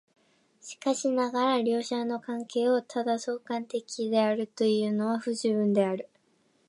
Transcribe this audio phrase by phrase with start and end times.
[0.59, 6.09] しかしながら両者の関係をただ相関的であるというのは不十分である。